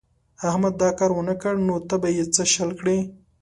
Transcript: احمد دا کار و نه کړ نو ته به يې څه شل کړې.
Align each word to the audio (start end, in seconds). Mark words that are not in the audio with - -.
احمد 0.49 0.73
دا 0.81 0.89
کار 0.99 1.11
و 1.13 1.21
نه 1.29 1.35
کړ 1.41 1.53
نو 1.67 1.75
ته 1.89 1.95
به 2.01 2.09
يې 2.17 2.23
څه 2.35 2.43
شل 2.53 2.69
کړې. 2.79 2.97